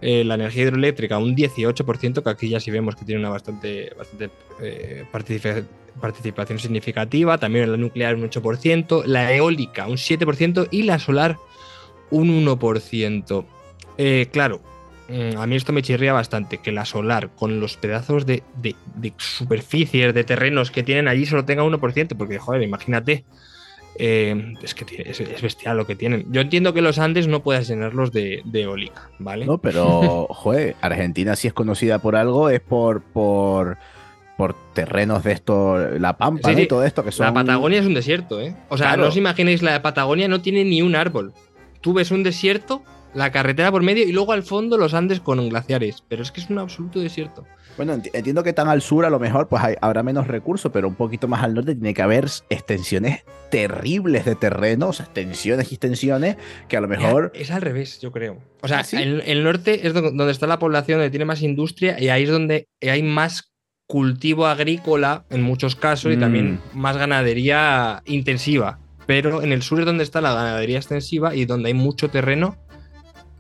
[0.01, 3.91] eh, la energía hidroeléctrica un 18%, que aquí ya sí vemos que tiene una bastante,
[3.97, 4.29] bastante
[4.61, 5.03] eh,
[5.99, 11.37] participación significativa, también la nuclear un 8%, la eólica un 7% y la solar
[12.11, 13.45] un 1%.
[13.97, 14.61] Eh, claro,
[15.09, 18.75] mm, a mí esto me chirría bastante, que la solar con los pedazos de, de-
[18.95, 23.25] de superficies, de terrenos que tienen allí solo tenga 1%, porque joder, imagínate.
[24.01, 26.25] eh, es que tiene- es, es bestial lo que tienen.
[26.31, 29.45] Yo entiendo que los Andes no puedas llenarlos de, de eólica, ¿vale?
[29.45, 33.77] No, pero, joder, Argentina si es conocida por algo, es por, por,
[34.39, 36.61] por terrenos de esto, la Pampa Sí, ¿no?
[36.61, 37.25] y todo esto que son...
[37.25, 38.55] La Patagonia es un desierto, ¿eh?
[38.69, 39.01] O sea, Claro.
[39.03, 41.33] no os imaginéis, la Patagonia no tiene ni un árbol.
[41.81, 42.81] Tú ves un desierto,
[43.13, 46.05] la carretera por medio y luego al fondo los Andes con glaciares.
[46.07, 47.43] Pero es que es un absoluto desierto.
[47.75, 50.71] Bueno, enti- entiendo que tan al sur a lo mejor pues hay- habrá menos recursos,
[50.71, 55.05] pero un poquito más al norte tiene que haber extensiones terribles de terreno, o sea,
[55.05, 57.31] extensiones y extensiones que a lo mejor...
[57.35, 58.37] Es al revés, yo creo.
[58.61, 58.95] O sea, ¿Ah, sí?
[58.97, 62.23] el, el norte es do- donde está la población, donde tiene más industria y ahí
[62.23, 63.48] es donde hay más
[63.89, 66.19] cultivo agrícola en muchos casos y Mm.
[66.19, 68.77] también más ganadería intensiva.
[69.07, 72.55] Pero en el sur es donde está la ganadería extensiva y donde hay mucho terreno.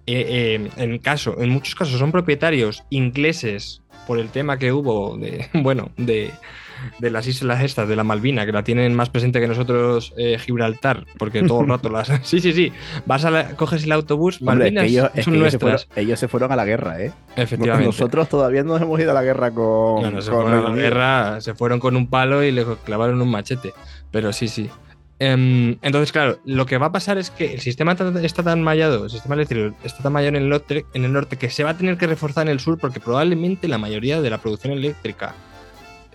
[0.07, 5.15] Eh, eh, en, caso, en muchos casos son propietarios ingleses por el tema que hubo
[5.17, 6.31] de, bueno, de,
[6.99, 10.37] de las islas estas, de la Malvina, que la tienen más presente que nosotros eh,
[10.39, 12.09] Gibraltar, porque todo el rato las...
[12.23, 12.71] Sí, sí, sí.
[13.05, 15.51] Vas a la- coges el autobús, Hombre, es que Malvinas ellos, es son que ellos
[15.51, 15.85] se nuestras.
[15.85, 17.11] fueron, ellos se fueron a la guerra, ¿eh?
[17.35, 17.87] Efectivamente.
[17.87, 20.03] Nosotros todavía no hemos ido a la guerra con...
[20.03, 22.65] No, no, se con fueron a la guerra, se fueron con un palo y le
[22.85, 23.73] clavaron un machete.
[24.11, 24.69] Pero sí, sí.
[25.21, 29.03] Em, entonces, claro, lo que va a pasar es que el sistema está tan mallado,
[29.03, 31.71] el sistema eléctrico está tan mallado en el, norte, en el norte que se va
[31.71, 35.35] a tener que reforzar en el sur porque probablemente la mayoría de la producción eléctrica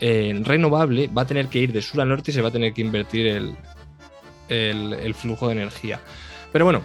[0.06, 2.52] eh, renovable va a tener que ir de sur a norte y se va a
[2.52, 5.98] tener que invertir el, flujo de energía.
[6.52, 6.82] Pero bueno,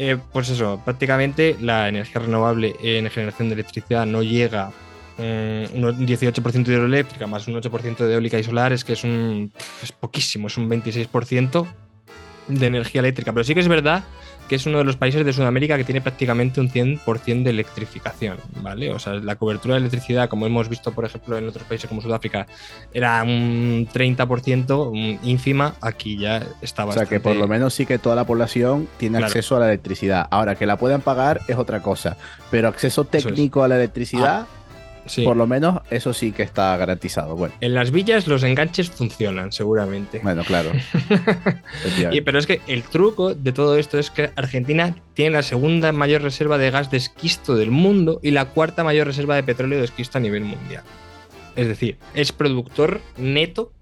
[0.00, 4.70] Eh, pues eso, prácticamente la energía renovable en generación de electricidad no llega
[5.16, 9.02] eh, un 18% de hidroeléctrica más un 8% de eólica y solar, es que es
[9.02, 9.50] un
[9.82, 11.66] es poquísimo, es un 26%
[12.48, 13.32] de energía eléctrica.
[13.32, 14.04] Pero sí que es verdad
[14.48, 18.38] que es uno de los países de Sudamérica que tiene prácticamente un 100% de electrificación,
[18.62, 18.90] ¿vale?
[18.90, 22.00] O sea, la cobertura de electricidad, como hemos visto, por ejemplo, en otros países como
[22.00, 22.46] Sudáfrica,
[22.92, 26.90] era un 30%, ínfima, aquí ya bastante...
[26.90, 29.66] O sea, que por lo menos sí que toda la población tiene acceso a la
[29.66, 30.26] electricidad.
[30.30, 32.16] Ahora, que la puedan pagar es otra cosa,
[32.50, 34.46] pero acceso técnico a la electricidad...
[34.50, 34.57] Ah,
[35.24, 37.36] por lo menos eso sí que está garantizado.
[37.36, 37.54] Bueno.
[37.60, 40.20] En las villas los enganches funcionan, seguramente.
[40.22, 40.70] Bueno, claro.
[42.12, 45.92] y, pero es que el truco de todo esto es que Argentina tiene la segunda
[45.92, 49.78] mayor reserva de gas de esquisto del mundo y la cuarta mayor reserva de petróleo
[49.78, 50.82] de esquisto a nivel mundial.
[51.56, 53.72] Es decir, es productor neto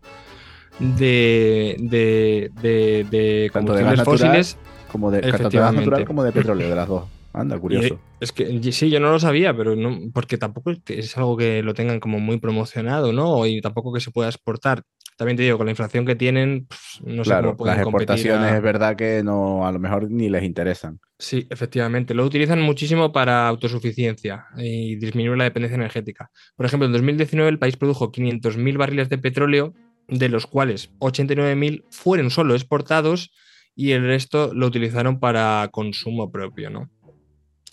[0.79, 4.57] de, de, de, de combustibles fósiles.
[4.91, 7.05] Como de, gas natural como de petróleo, de las dos.
[7.37, 8.01] Anda, curioso.
[8.19, 11.75] es que sí, yo no lo sabía, pero no, porque tampoco es algo que lo
[11.75, 13.45] tengan como muy promocionado, ¿no?
[13.47, 14.83] Y tampoco que se pueda exportar.
[15.19, 18.55] También te digo, con la inflación que tienen, pues, no sé cómo pueden Las exportaciones
[18.55, 20.99] es verdad que no, a lo mejor ni les interesan.
[21.19, 22.15] Sí, efectivamente.
[22.15, 26.31] Lo utilizan muchísimo para autosuficiencia y disminuir la dependencia energética.
[26.57, 29.75] Por ejemplo, en 2019 el país produjo 500.000 barriles de petróleo,
[30.09, 33.31] de los cuales 89.000 fueron solo exportados
[33.75, 36.91] y el resto lo utilizaron para consumo propio, ¿no?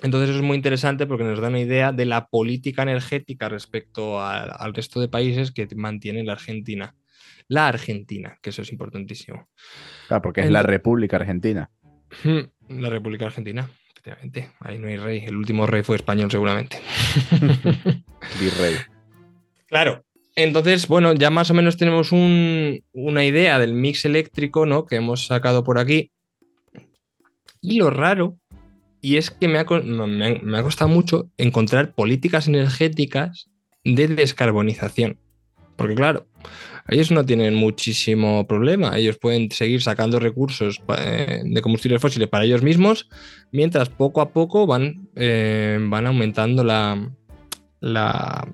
[0.04, 4.22] Entonces eso es muy interesante porque nos da una idea de la política energética respecto
[4.22, 6.94] al resto de países que mantiene la Argentina.
[7.48, 9.48] La Argentina, que eso es importantísimo.
[10.10, 11.72] Claro, porque es la República Argentina.
[12.68, 14.52] La República Argentina, efectivamente.
[14.60, 15.24] Ahí no hay rey.
[15.26, 16.82] El último rey fue español seguramente.
[18.42, 18.76] Virrey.
[19.68, 20.04] Claro.
[20.36, 24.86] Entonces, bueno, ya más o menos tenemos una idea del mix eléctrico, ¿no?
[24.86, 26.12] Que hemos sacado por aquí.
[27.62, 28.38] Y lo raro
[29.04, 33.50] y es que me ha, me ha, costado mucho encontrar políticas energéticas
[33.84, 35.18] de descarbonización.
[35.76, 36.26] Porque claro,
[36.88, 38.98] ellos no tienen muchísimo problema.
[38.98, 43.10] Ellos pueden seguir sacando recursos eh, de combustibles fósiles para ellos mismos,
[43.52, 47.12] mientras poco a poco van, eh, van aumentando la,
[47.82, 48.48] la,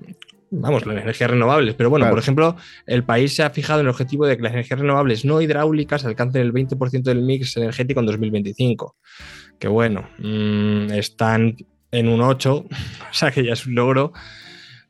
[0.50, 1.74] vamos, las energías renovables.
[1.74, 4.52] Pero bueno, por ejemplo, el país se ha fijado en el objetivo de que las
[4.52, 8.96] energías renovables no hidráulicas alcancen el 20% del mix energético en 2025
[9.60, 11.56] que bueno, mm, están
[11.92, 12.68] en un 8, o
[13.12, 14.12] sea que ya es un logro,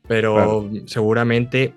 [0.07, 1.73] pero seguramente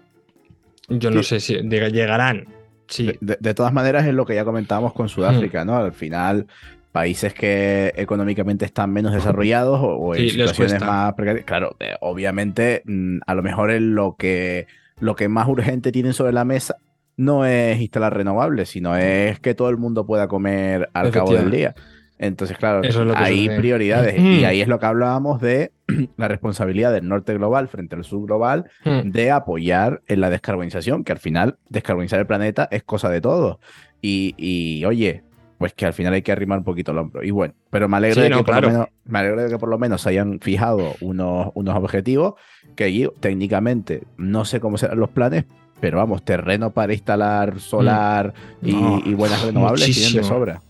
[0.89, 2.47] yo no sé si llegarán.
[2.87, 3.13] Sí.
[3.21, 5.77] De, todas maneras es lo que ya comentábamos con Sudáfrica, ¿no?
[5.77, 6.47] Al final,
[6.95, 13.19] países que económicamente están menos desarrollados o, en situaciones más precarias, claro, eh, obviamente mm,
[13.27, 14.69] a lo mejor es lo que,
[15.01, 16.77] lo que más urgente tienen sobre la mesa
[17.17, 21.51] no es instalar renovables, sino es que todo el mundo pueda comer al cabo del
[21.51, 21.75] día.
[22.17, 22.83] Entonces, claro,
[23.17, 24.17] hay prioridades.
[24.17, 25.73] Y ahí es lo que hablábamos de
[26.17, 31.11] la responsabilidad del norte global frente al sur global de apoyar en la descarbonización, que
[31.11, 33.59] al final descarbonizar el planeta es cosa de todos.
[34.01, 35.25] Y, oye,
[35.59, 37.23] pues que al final hay que arrimar un poquito el hombro.
[37.23, 39.69] Y bueno, pero me alegro, de, que por lo menos, me alegro de que por
[39.69, 42.35] lo menos se hayan fijado unos, unos objetivos
[42.77, 45.45] que allí técnicamente no sé cómo serán los planes,
[45.81, 50.63] pero vamos, terreno para instalar solar y, buenas renovables tienen de sobra.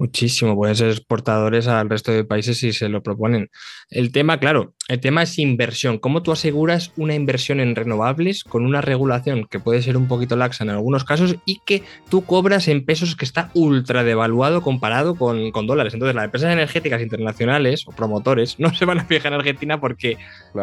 [0.00, 3.50] Muchísimo, pueden ser exportadores al resto de países si se lo proponen.
[3.90, 5.98] El tema, claro, el tema es inversión.
[5.98, 10.36] ¿Cómo tú aseguras una inversión en renovables con una regulación que puede ser un poquito
[10.36, 15.16] laxa en algunos casos y que tú cobras en pesos que está ultra devaluado comparado
[15.16, 15.92] con, dólares?
[15.92, 20.16] Entonces, las empresas energéticas internacionales o promotores no se van a fijar en Argentina porque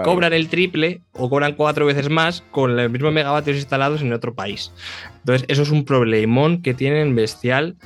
[0.04, 4.34] cobran el triple o cobran cuatro veces más con los mismos megavatios instalados en otro
[4.34, 4.72] país.
[5.20, 7.78] Entonces, eso es un problemón que tienen bestial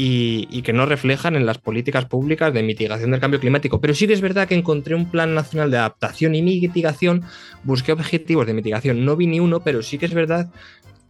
[0.00, 3.80] y, que no reflejan en las políticas públicas de mitigación del cambio climático.
[3.80, 7.24] Pero sí que es verdad que encontré un plan nacional de adaptación y mitigación,
[7.64, 10.50] busqué objetivos de mitigación, no vi ni uno, pero sí que es verdad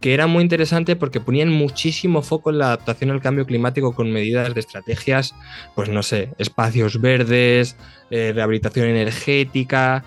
[0.01, 4.11] que era muy interesante porque ponían muchísimo foco en la adaptación al cambio climático con
[4.11, 5.35] medidas de estrategias,
[5.75, 7.75] pues no sé, espacios verdes,
[8.09, 10.03] eh, rehabilitación energética,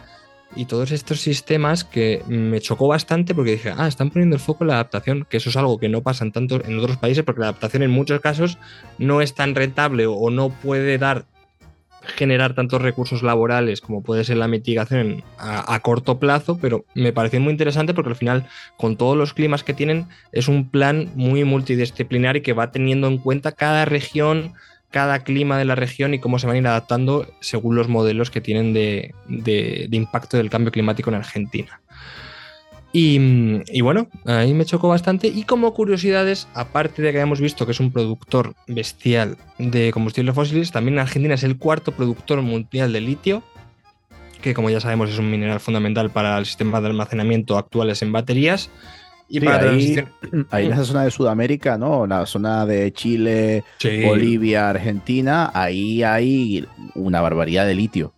[0.56, 4.64] y todos estos sistemas que me chocó bastante porque dije, ah, están poniendo el foco
[4.64, 7.24] en la adaptación, que eso es algo que no pasa en tanto en otros países
[7.24, 8.58] porque la adaptación en muchos casos
[8.98, 11.26] no es tan rentable o no puede dar
[12.04, 17.12] generar tantos recursos laborales como puede ser la mitigación a, a, corto plazo, pero me
[17.12, 21.10] pareció muy interesante porque al final, con todos los climas que tienen, es un plan
[21.14, 24.54] muy multidisciplinar y que va teniendo en cuenta cada región,
[24.92, 28.30] cada clima de la región y cómo se van a ir adaptando según los modelos
[28.30, 29.14] que tienen de,
[29.90, 31.80] impacto del cambio climático en Argentina.
[32.94, 35.26] Y, bueno, ahí me chocó bastante.
[35.28, 40.34] Y como curiosidades, aparte de que hayamos visto que es un productor bestial de combustibles
[40.34, 43.42] fósiles, también Argentina es el cuarto productor mundial de litio,
[44.42, 48.12] que como ya sabemos es un mineral fundamental para el sistema de almacenamiento actuales en
[48.12, 48.68] baterías.
[49.32, 49.96] Y sí, para ahí,
[50.50, 52.06] ahí, en esa zona de Sudamérica, ¿no?
[52.06, 54.04] La zona de Chile, sí.
[54.04, 58.12] Bolivia, Argentina, ahí hay una barbaridad de litio.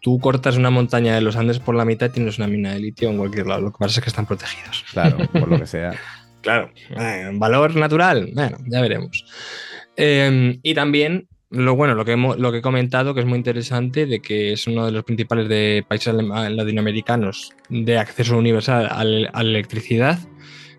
[0.00, 2.78] Tú cortas una montaña de los Andes por la mitad y tienes una mina de
[2.78, 3.62] litio en cualquier lado.
[3.62, 4.84] Lo que pasa es que están protegidos.
[4.92, 5.92] Claro, por lo que sea.
[6.40, 6.70] claro.
[6.90, 9.24] Eh, valor natural, bueno, ya veremos.
[9.96, 13.38] Eh, y también lo bueno, lo que, hemos, lo que he comentado, que es muy
[13.38, 19.02] interesante, de que es uno de los principales de países latinoamericanos de acceso universal a
[19.02, 20.20] la electricidad,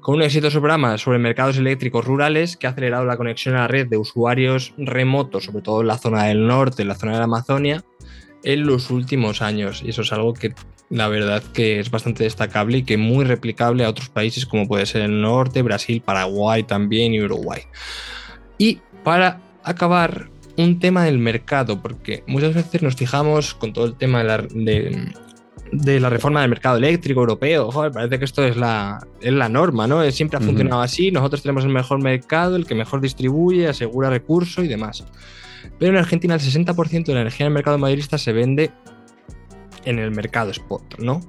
[0.02, 3.68] con un exitoso programa sobre mercados eléctricos rurales que ha acelerado la conexión a la
[3.68, 7.18] red de usuarios remotos, sobre todo en la zona del norte, en la zona de
[7.20, 7.84] la Amazonia,
[8.44, 9.84] en los últimos años.
[9.86, 10.54] Y eso es algo que
[10.90, 14.86] la verdad que es bastante destacable y que muy replicable a otros países como puede
[14.86, 17.62] ser el norte, Brasil, Paraguay también y Uruguay.
[18.58, 23.96] Y para acabar, un tema del mercado, porque muchas veces nos fijamos con todo el
[23.96, 25.14] tema de la, de,
[25.72, 27.72] de la reforma del mercado eléctrico europeo.
[27.72, 30.10] Joder, parece que esto es la, es la norma, ¿no?
[30.12, 30.86] Siempre ha funcionado uh -huh.
[30.86, 31.12] así.
[31.12, 35.06] Nosotros tenemos el mejor mercado, el que mejor distribuye, asegura recursos y demás.
[35.80, 38.72] Pero en Argentina el 60% de la energía en el mercado mayorista se vende
[39.86, 41.22] en el mercado spot, ¿no?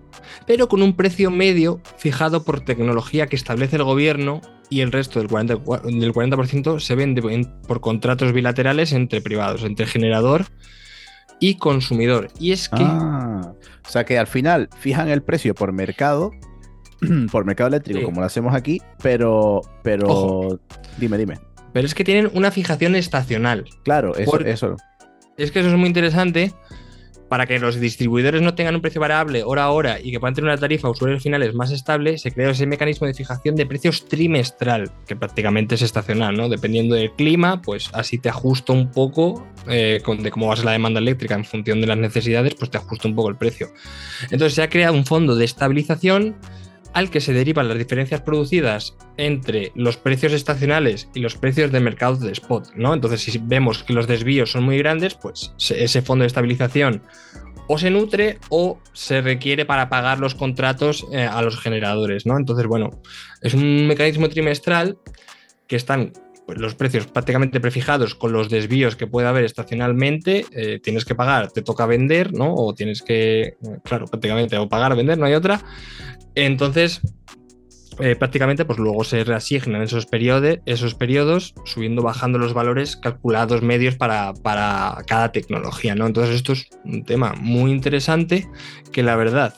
[0.46, 5.18] Pero con un precio medio fijado por tecnología que establece el gobierno y el resto
[5.18, 10.46] del 40%, del 40 se vende por contratos bilaterales entre privados, entre generador
[11.42, 12.28] y consumidor.
[12.38, 12.85] Y es que...
[12.85, 13.52] Ah,
[13.85, 16.31] o sea que al final fijan el precio por mercado,
[17.33, 18.05] por mercado eléctrico, sí.
[18.05, 19.61] como lo hacemos aquí, pero...
[19.83, 20.07] pero...
[20.07, 20.61] Ojo.
[20.98, 21.40] Dime, dime.
[21.72, 23.64] Pero es que tienen una fijación estacional.
[23.83, 24.76] Claro, eso, eso.
[25.37, 26.55] Es que eso es muy interesante
[27.32, 30.34] para que los distribuidores no tengan un precio variable hora a hora y que puedan
[30.34, 33.64] tener una tarifa a usuarios finales más estable, se creó ese mecanismo de fijación de
[33.64, 36.50] precios trimestral, que prácticamente es estacional, ¿no?
[36.50, 40.66] Dependiendo del clima, pues así te ajusta un poco eh, de cómo va a ser
[40.66, 43.68] la demanda eléctrica en función de las necesidades, pues te ajusta un poco el precio.
[44.24, 46.36] Entonces se ha creado un fondo de estabilización
[46.92, 51.81] al que se derivan las diferencias producidas entre los precios estacionales y los precios de
[51.81, 52.94] mercado de spot, ¿no?
[52.94, 57.02] Entonces, si vemos que los desvíos son muy grandes, pues ese fondo de estabilización
[57.68, 62.37] o se nutre o se requiere para pagar los contratos eh, a los generadores, ¿no?
[62.37, 62.90] Entonces, bueno,
[63.40, 64.98] es un mecanismo trimestral
[65.66, 66.12] que están
[66.56, 71.50] los precios prácticamente prefijados con los desvíos que puede haber estacionalmente, eh, tienes que pagar,
[71.50, 72.54] te toca vender, ¿no?
[72.54, 75.60] O tienes que, claro, prácticamente, o pagar vender, no hay otra.
[76.34, 77.00] Entonces,
[78.00, 83.62] eh, prácticamente, pues luego se reasignan esos, periodos, esos periodos, subiendo, bajando los valores calculados
[83.62, 86.06] medios para, para, cada tecnología, ¿no?
[86.06, 88.48] Entonces, esto es un tema muy interesante
[88.92, 89.54] que la verdad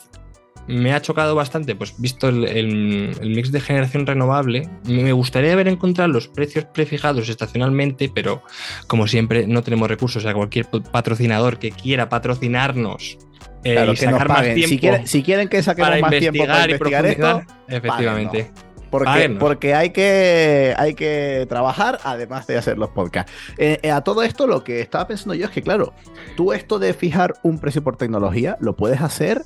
[0.66, 5.52] me ha chocado bastante, pues visto el, el, el mix de generación renovable, me gustaría
[5.52, 8.42] haber encontrado los precios prefijados estacionalmente, pero
[8.86, 13.18] como siempre no tenemos recursos, o sea, cualquier patrocinador que quiera patrocinarnos
[13.64, 14.68] eh, claro, y que sacar más tiempo.
[14.68, 18.50] Si quieren, si quieren, que saquemos para más tiempo para investigar esto, efectivamente.
[18.90, 23.32] Porque, porque, hay, que, hay que trabajar además de hacer los podcasts.
[23.58, 25.94] Eh, eh, a todo esto lo que estaba pensando yo es que, claro,
[26.36, 29.42] tú esto de fijar un precio por tecnología lo puedes hacer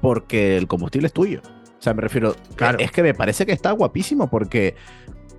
[0.00, 1.40] porque el combustible es tuyo.
[1.78, 2.78] O sea, me refiero, claro.
[2.78, 4.74] es que me parece que está guapísimo porque,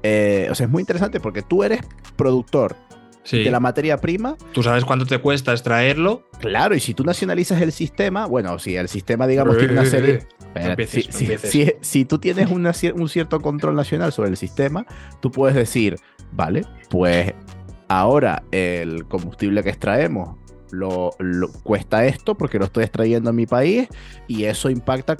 [0.03, 1.81] eh, o sea, es muy interesante porque tú eres
[2.15, 2.75] productor
[3.23, 3.43] sí.
[3.43, 4.37] de la materia prima.
[4.53, 6.23] Tú sabes cuánto te cuesta extraerlo.
[6.39, 10.27] Claro, y si tú nacionalizas el sistema, bueno, si el sistema, digamos, tiene una serie...
[10.55, 14.87] Empieces, si, si, si, si, tú tienes una, un cierto control nacional sobre el sistema,
[15.19, 15.97] tú puedes decir,
[16.31, 17.33] vale, pues
[17.89, 20.35] ahora el combustible que extraemos
[20.71, 21.11] lo,
[21.63, 23.87] cuesta esto porque lo estoy extrayendo en mi país
[24.27, 25.17] y eso impacta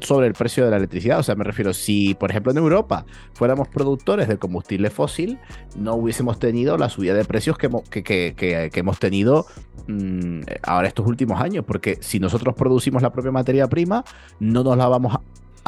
[0.00, 1.18] sobre el precio de la electricidad.
[1.18, 5.38] O sea, me refiero, si por ejemplo en Europa fuéramos productores de combustible fósil,
[5.76, 9.46] no hubiésemos tenido la subida de precios que, que, que, que hemos tenido
[9.86, 14.04] mmm, ahora estos últimos años, porque si nosotros producimos la propia materia prima,
[14.40, 15.20] no nos la vamos a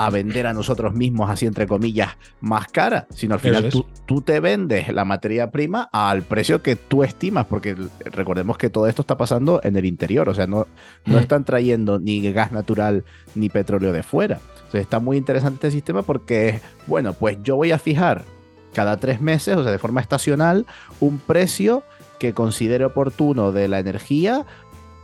[0.06, 4.22] a vender a nosotros mismos, así entre comillas, más cara, sino al final tú, tú,
[4.22, 9.02] te vendes la materia prima al precio que tú estimas, porque recordemos que todo esto
[9.02, 10.66] está pasando en el interior, o sea, no,
[11.04, 14.40] no están trayendo ni gas natural ni petróleo de fuera.
[14.54, 18.24] Entonces está muy interesante este sistema porque, bueno, pues yo voy a fijar
[18.72, 20.64] cada tres meses, o sea, de forma estacional,
[21.00, 21.82] un precio
[22.18, 24.46] que considere oportuno de la energía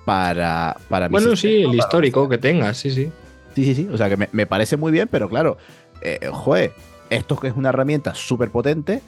[0.06, 3.10] para, para Bueno, sí, el histórico que tengas, sí, sí.
[3.56, 3.88] Sí, sí, sí.
[3.90, 5.56] O sea que me, me parece muy bien, pero claro,
[6.02, 6.72] eh, joder,
[7.08, 9.00] esto que es una herramienta súper potente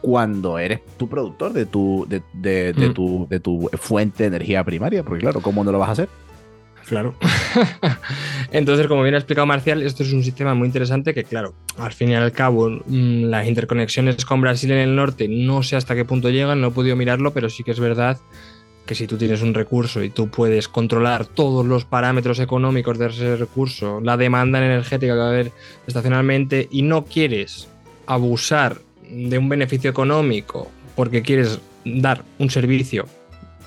[0.00, 2.94] cuando eres tu productor de tu, de, de, de, mm.
[2.94, 6.08] tu, de tu fuente de energía primaria, porque claro, ¿cómo no lo vas a hacer?
[6.86, 7.14] Claro.
[8.50, 11.92] Entonces, como bien ha explicado Marcial, esto es un sistema muy interesante que, claro, al
[11.92, 15.94] fin y al cabo, mm, las interconexiones con Brasil en el norte, no sé hasta
[15.94, 18.18] qué punto llegan, no he podido mirarlo, pero sí que es verdad
[18.86, 23.06] que si tú tienes un recurso y tú puedes controlar todos los parámetros económicos de
[23.06, 25.52] ese recurso, la demanda energética que va a haber
[25.86, 27.68] estacionalmente y no quieres
[28.06, 28.78] abusar
[29.10, 33.06] de un beneficio económico porque quieres dar un servicio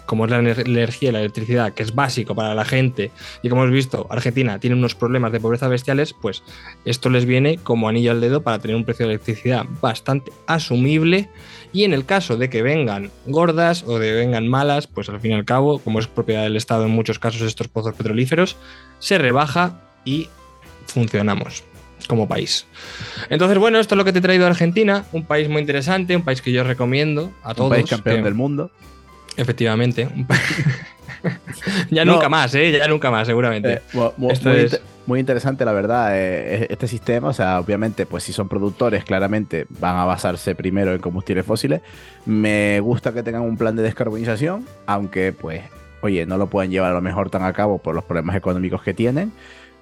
[0.07, 3.11] como es la energía y la electricidad, que es básico para la gente,
[3.43, 6.41] y como hemos visto, Argentina tiene unos problemas de pobreza bestiales, pues
[6.85, 11.29] esto les viene como anillo al dedo para tener un precio de electricidad bastante asumible.
[11.73, 15.31] Y en el caso de que vengan gordas o de vengan malas, pues al fin
[15.31, 18.55] y al cabo, como es propiedad del Estado en muchos casos estos pozos petrolíferos,
[18.99, 20.29] se rebaja y
[20.85, 21.63] funcionamos
[22.07, 22.65] como país.
[23.29, 26.15] Entonces, bueno, esto es lo que te he traído a Argentina, un país muy interesante,
[26.15, 27.69] un país que yo recomiendo a todos.
[27.69, 28.71] Un país campeón del mundo.
[29.37, 30.09] Efectivamente.
[31.89, 32.71] ya nunca más, ¿eh?
[32.71, 33.81] Ya nunca más, seguramente.
[33.93, 37.29] Eh, muy, interesante, la verdad, eh, este sistema.
[37.29, 41.81] O sea, obviamente, pues si son productores, claramente van a basarse primero en combustibles fósiles.
[42.25, 45.61] Me gusta que tengan un plan de descarbonización, aunque, pues,
[46.01, 48.81] oye, no lo pueden llevar a lo mejor tan a cabo por los problemas económicos
[48.81, 49.31] que tienen.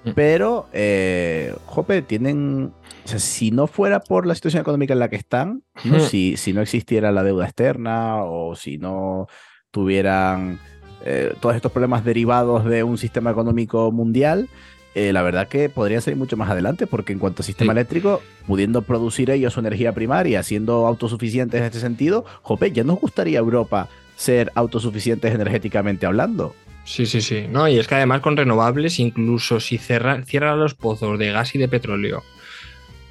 [0.06, 0.10] Mm.
[0.14, 2.72] Pero, eh, Jope, tienen.
[3.04, 5.62] O sea, si no fuera por la situación económica en la que están,
[6.08, 9.28] si, si no existiera la deuda externa o si no
[9.70, 10.58] tuvieran
[11.04, 14.48] eh, todos estos problemas derivados de un sistema económico mundial,
[14.96, 18.22] eh, la verdad que podría ser mucho más adelante, porque en cuanto a sistema eléctrico,
[18.46, 23.38] pudiendo producir ellos su energía primaria, siendo autosuficientes en este sentido, Jope, ya nos gustaría
[23.38, 26.56] Europa ser autosuficientes energéticamente hablando.
[26.86, 27.46] Sí, sí, sí.
[27.50, 30.24] No, y es que además con renovables, incluso si cierran
[30.58, 32.22] los pozos de gas y de petróleo,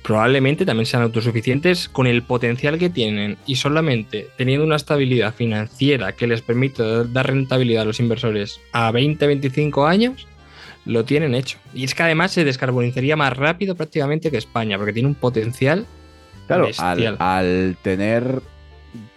[0.02, 6.14] probablemente también sean autosuficientes con el potencial que tienen y solamente teniendo una estabilidad financiera
[6.14, 10.26] que les permite dar rentabilidad a los inversores a 20, 25 años,
[10.86, 11.58] lo tienen hecho.
[11.74, 15.86] Y es que además se descarbonizaría más rápido prácticamente que España, porque tiene un potencial.
[16.48, 18.42] Claro, al, tener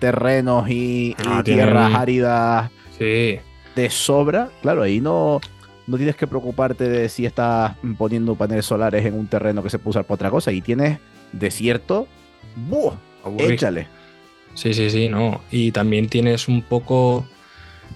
[0.01, 3.39] terrenos y, ah, tierras áridas sí
[3.79, 5.41] de sobra, claro, ahí no,
[5.87, 9.79] no tienes que preocuparte de si estás poniendo paneles solares en un terreno que se
[9.79, 10.51] puso para otra cosa.
[10.51, 10.99] Y tienes
[11.33, 12.09] desierto,
[12.57, 12.93] ¡buh!
[13.39, 13.87] Échale.
[14.55, 15.43] Sí, sí, sí, no.
[15.53, 17.25] Y también tienes un poco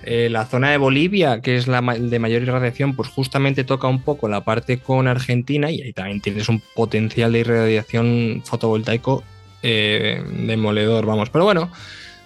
[0.04, 4.02] eh, la zona de Bolivia, que es la de mayor irradiación, pues justamente toca un
[4.02, 9.24] poco la parte con Argentina y ahí también tienes un potencial de irradiación fotovoltaico
[9.62, 11.30] eh, demoledor, vamos.
[11.30, 11.70] Pero bueno,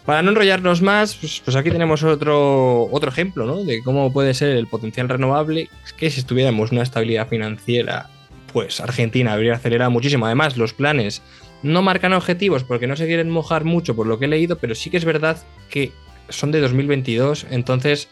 [0.06, 3.64] para no enrollarnos más, pues, pues, aquí tenemos otro, otro ejemplo ¿no?
[3.64, 5.68] de cómo puede ser el potencial renovable.
[5.96, 8.08] Que si estuviéramos una estabilidad financiera,
[8.52, 10.26] pues Argentina habría acelerado muchísimo.
[10.26, 11.22] Además, los planes
[11.64, 14.76] no marcan objetivos porque no se quieren mojar mucho por lo que he leído, pero
[14.76, 15.38] sí que es verdad
[15.68, 15.90] que
[16.28, 18.08] son de 2022, entonces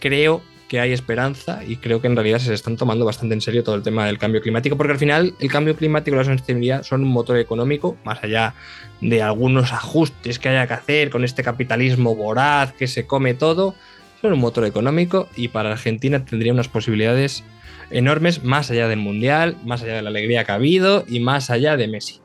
[0.00, 0.42] creo
[0.74, 3.76] que hay esperanza y creo que en realidad se están tomando bastante en serio todo
[3.76, 7.04] el tema del cambio climático, porque al final el cambio climático y la sostenibilidad son
[7.04, 8.54] un motor económico, más allá
[9.00, 13.76] de algunos ajustes que haya que hacer con este capitalismo voraz que se come todo,
[14.20, 17.44] son un motor económico y para Argentina tendría unas posibilidades
[17.92, 21.50] enormes más allá del Mundial, más allá de la alegría que ha habido y más
[21.50, 22.20] allá de Messi.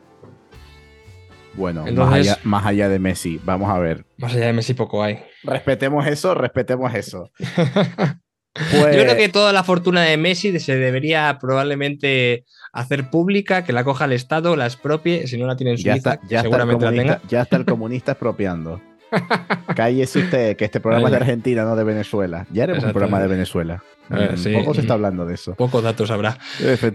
[1.53, 4.05] Bueno, más, allá, más allá de Messi, vamos a ver.
[4.17, 5.19] Más allá de Messi poco hay.
[5.43, 7.29] Respetemos eso, respetemos eso.
[8.55, 13.73] Yo creo pues que toda la fortuna de Messi se debería probablemente hacer pública, que
[13.73, 16.91] la coja el Estado, la expropie, si no la tiene en Suiza, ya seguramente la
[16.91, 17.21] tenga.
[17.29, 18.81] Ya está el comunista expropiando.
[19.75, 22.45] Cállese usted, que este programa es de Argentina, no de Venezuela.
[22.51, 23.83] Ya haremos un programa de Venezuela.
[24.09, 25.53] Mm, poco se está hablando de eso.
[25.55, 26.37] Pocos datos habrá.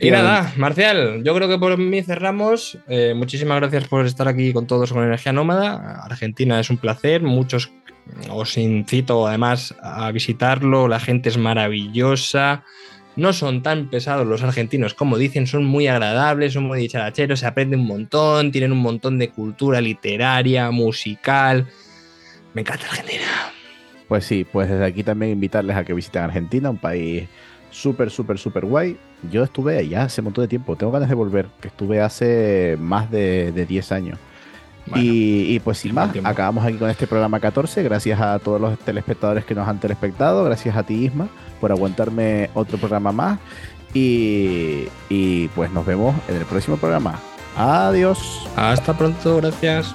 [0.00, 2.78] Y nada, Marcial, yo creo que por mí cerramos.
[2.88, 6.02] Eh, muchísimas gracias por estar aquí con todos con Energía Nómada.
[6.04, 7.22] Argentina es un placer.
[7.22, 7.70] Muchos
[8.30, 12.64] os incito además a visitarlo, la gente es maravillosa.
[13.16, 17.46] No son tan pesados los argentinos como dicen, son muy agradables, son muy dicharacheros, se
[17.46, 21.68] aprende un montón, tienen un montón de cultura literaria, musical.
[22.54, 23.24] Me encanta Argentina.
[24.08, 27.28] Pues sí, pues desde aquí también invitarles a que visiten Argentina, un país
[27.70, 28.96] súper, súper, súper guay.
[29.30, 32.76] Yo estuve allá hace un montón de tiempo, tengo ganas de volver, que estuve hace
[32.80, 34.18] más de, de 10 años
[34.94, 37.82] y, pues sin más, acabamos aquí con este programa 14.
[37.82, 40.44] Gracias a todos los telespectadores que nos han telespectado.
[40.44, 41.28] Gracias a ti, Isma,
[41.60, 43.38] por aguantarme otro programa más.
[43.94, 47.18] Y, y pues nos vemos en el próximo programa.
[47.56, 48.46] Adiós.
[48.56, 49.94] Hasta pronto, gracias.